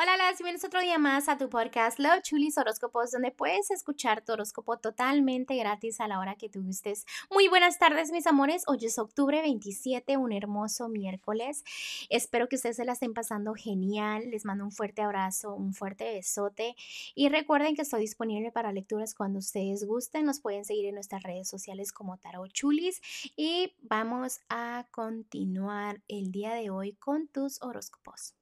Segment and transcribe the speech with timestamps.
[0.00, 4.24] Hola, las bienvenidos otro día más a tu podcast Love Chulis Horóscopos, donde puedes escuchar
[4.24, 7.04] tu horóscopo totalmente gratis a la hora que tú gustes.
[7.32, 8.62] Muy buenas tardes, mis amores.
[8.68, 11.64] Hoy es octubre 27, un hermoso miércoles.
[12.10, 14.30] Espero que ustedes se la estén pasando genial.
[14.30, 16.76] Les mando un fuerte abrazo, un fuerte besote.
[17.16, 20.26] Y recuerden que estoy disponible para lecturas cuando ustedes gusten.
[20.26, 23.00] Nos pueden seguir en nuestras redes sociales como Tarot Chulis.
[23.34, 28.37] Y vamos a continuar el día de hoy con tus horóscopos.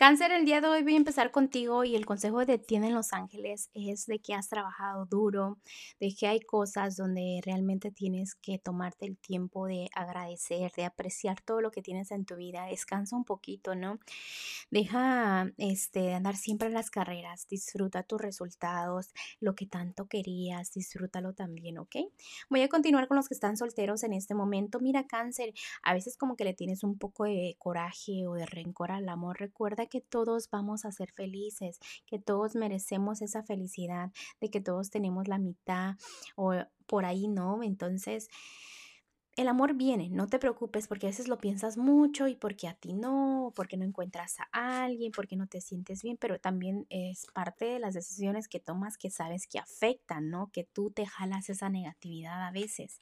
[0.00, 3.12] Cáncer, el día de hoy voy a empezar contigo y el consejo de Tienen Los
[3.12, 5.58] Ángeles es de que has trabajado duro,
[6.00, 11.42] de que hay cosas donde realmente tienes que tomarte el tiempo de agradecer, de apreciar
[11.42, 12.64] todo lo que tienes en tu vida.
[12.64, 13.98] Descansa un poquito, ¿no?
[14.70, 20.72] Deja este, de andar siempre en las carreras, disfruta tus resultados, lo que tanto querías,
[20.72, 21.96] disfrútalo también, ¿ok?
[22.48, 24.80] Voy a continuar con los que están solteros en este momento.
[24.80, 28.92] Mira, Cáncer, a veces como que le tienes un poco de coraje o de rencor
[28.92, 29.38] al amor.
[29.38, 34.88] Recuerda que todos vamos a ser felices, que todos merecemos esa felicidad, de que todos
[34.88, 35.96] tenemos la mitad
[36.36, 36.54] o
[36.86, 37.62] por ahí, ¿no?
[37.62, 38.28] Entonces,
[39.40, 42.74] el amor viene, no te preocupes porque a veces lo piensas mucho y porque a
[42.74, 47.26] ti no, porque no encuentras a alguien, porque no te sientes bien, pero también es
[47.32, 50.50] parte de las decisiones que tomas que sabes que afectan, ¿no?
[50.52, 53.00] Que tú te jalas esa negatividad a veces.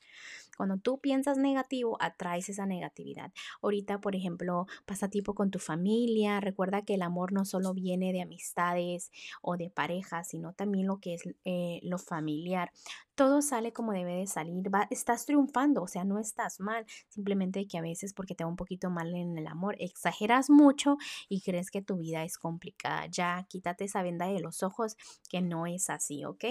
[0.56, 3.33] Cuando tú piensas negativo, atraes esa negatividad.
[3.61, 8.12] Ahorita, por ejemplo, pasa tiempo con tu familia, recuerda que el amor no solo viene
[8.12, 9.11] de amistades
[9.42, 12.70] o de parejas, sino también lo que es eh, lo familiar
[13.19, 17.77] todo sale como debe de salir, estás triunfando, o sea, no estás mal, simplemente que
[17.77, 21.72] a veces porque te va un poquito mal en el amor, exageras mucho y crees
[21.72, 23.06] que tu vida es complicada.
[23.06, 24.97] Ya quítate esa venda de los ojos
[25.28, 26.44] que no es así, ¿ok?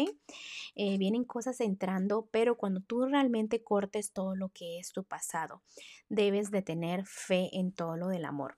[0.76, 5.62] Eh, vienen cosas entrando, pero cuando tú realmente cortes todo lo que es tu pasado,
[6.09, 8.58] debes de tener fe en todo lo del amor.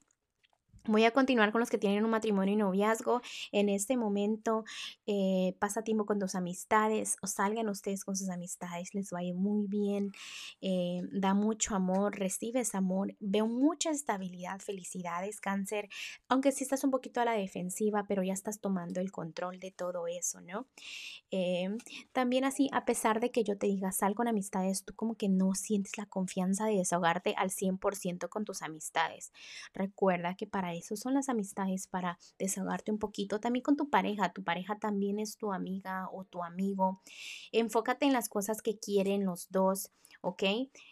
[0.86, 3.22] Voy a continuar con los que tienen un matrimonio y noviazgo.
[3.52, 4.64] En este momento
[5.06, 9.68] eh, pasa tiempo con tus amistades o salgan ustedes con sus amistades, les va muy
[9.68, 10.12] bien,
[10.62, 15.90] eh, da mucho amor, recibes amor, veo mucha estabilidad, felicidades, cáncer,
[16.28, 19.72] aunque sí estás un poquito a la defensiva, pero ya estás tomando el control de
[19.72, 20.68] todo eso, ¿no?
[21.32, 21.70] Eh,
[22.12, 25.30] también así, a pesar de que yo te diga sal con amistades, tú como que
[25.30, 29.32] no sientes la confianza de desahogarte al 100% con tus amistades.
[29.74, 33.40] Recuerda que para eso son las amistades, para desahogarte un poquito.
[33.40, 37.02] También con tu pareja, tu pareja también es tu amiga o tu amigo.
[37.52, 39.92] Enfócate en las cosas que quieren los dos.
[40.22, 40.44] ¿Ok?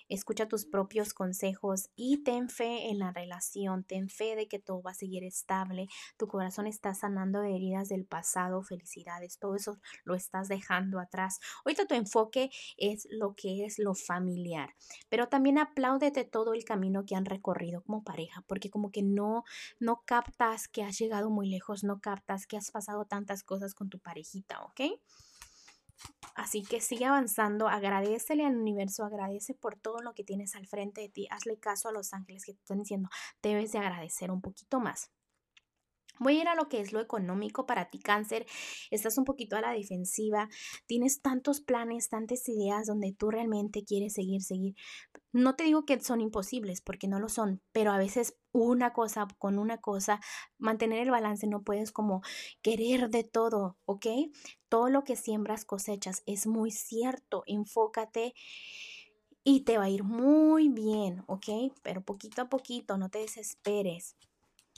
[0.09, 4.81] Escucha tus propios consejos y ten fe en la relación, ten fe de que todo
[4.81, 9.77] va a seguir estable, tu corazón está sanando de heridas del pasado, felicidades, todo eso
[10.03, 11.39] lo estás dejando atrás.
[11.65, 14.75] Ahorita tu enfoque es lo que es lo familiar,
[15.09, 19.43] pero también apláudete todo el camino que han recorrido como pareja, porque como que no,
[19.79, 23.89] no captas que has llegado muy lejos, no captas que has pasado tantas cosas con
[23.89, 24.81] tu parejita, ¿ok?
[26.37, 31.01] Así que sigue avanzando, agradecele al universo, agradece por todo lo que tienes al frente
[31.01, 33.09] de ti, hazle caso a los ángeles que te están diciendo,
[33.41, 35.09] debes de agradecer un poquito más.
[36.19, 38.45] Voy a ir a lo que es lo económico para ti, cáncer.
[38.91, 40.49] Estás un poquito a la defensiva.
[40.85, 44.75] Tienes tantos planes, tantas ideas donde tú realmente quieres seguir, seguir.
[45.33, 49.27] No te digo que son imposibles, porque no lo son, pero a veces una cosa
[49.37, 50.19] con una cosa,
[50.57, 52.21] mantener el balance, no puedes como
[52.61, 54.07] querer de todo, ¿ok?
[54.69, 57.43] Todo lo que siembras cosechas, es muy cierto.
[57.45, 58.33] Enfócate
[59.43, 61.73] y te va a ir muy bien, ¿ok?
[61.83, 64.17] Pero poquito a poquito, no te desesperes.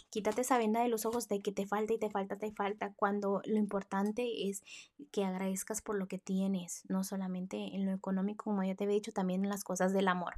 [0.10, 2.94] Quítate esa venda de los ojos de que te falta y te falta, te falta,
[2.96, 4.64] cuando lo importante es
[5.12, 8.96] que agradezcas por lo que tienes, no solamente en lo económico, como ya te había
[8.96, 10.36] dicho, también en las cosas del amor.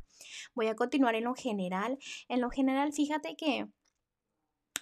[0.53, 1.97] Voy a continuar en lo general.
[2.27, 3.67] En lo general, fíjate que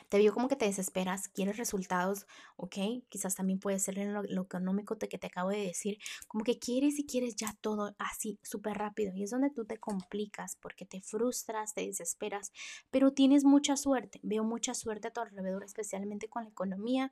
[0.09, 2.25] te vio como que te desesperas, quieres resultados,
[2.57, 2.75] ¿ok?
[3.09, 6.57] Quizás también puede ser en lo, económico de que te acabo de decir, como que
[6.57, 9.13] quieres y quieres ya todo así, súper rápido.
[9.15, 12.51] Y es donde tú te complicas porque te frustras, te desesperas,
[12.89, 14.19] pero tienes mucha suerte.
[14.23, 17.11] Veo mucha suerte a tu alrededor, especialmente con la economía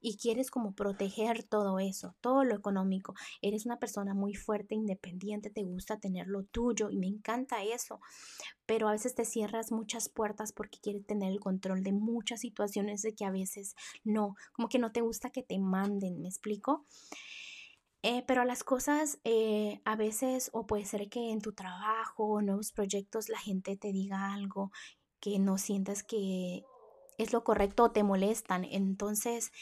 [0.00, 3.14] y quieres como proteger todo eso, todo lo económico.
[3.42, 8.00] Eres una persona muy fuerte, independiente, te gusta tener lo tuyo y me encanta eso.
[8.66, 13.02] Pero a veces te cierras muchas puertas porque quieres tener el control de muchas situaciones
[13.02, 13.74] de que a veces
[14.04, 16.84] no, como que no te gusta que te manden, ¿me explico?
[18.02, 22.70] Eh, pero las cosas eh, a veces, o puede ser que en tu trabajo nuevos
[22.70, 24.70] proyectos la gente te diga algo
[25.20, 26.62] que no sientas que
[27.18, 28.64] es lo correcto te molestan.
[28.64, 29.52] Entonces,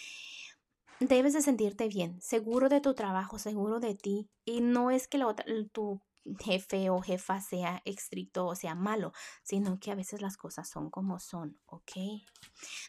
[1.01, 4.29] debes de sentirte bien, seguro de tu trabajo, seguro de ti.
[4.45, 6.01] Y no es que la otra, tu
[6.41, 9.13] jefe o jefa sea estricto o sea malo,
[9.43, 11.93] sino que a veces las cosas son como son, ¿ok?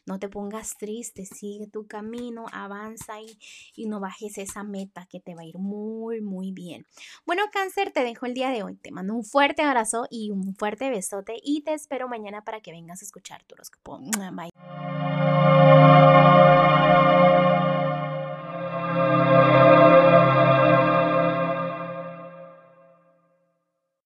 [0.06, 3.38] No te pongas triste, sigue tu camino, avanza y,
[3.76, 6.86] y no bajes esa meta que te va a ir muy, muy bien.
[7.26, 8.76] Bueno, cáncer, te dejo el día de hoy.
[8.76, 12.72] Te mando un fuerte abrazo y un fuerte besote y te espero mañana para que
[12.72, 14.00] vengas a escuchar tu horóscopo.
[14.34, 14.87] Bye.